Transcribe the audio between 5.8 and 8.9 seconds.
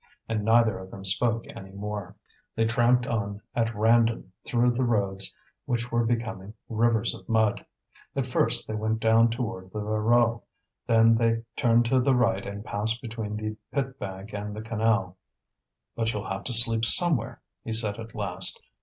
were becoming rivers of mud. At first they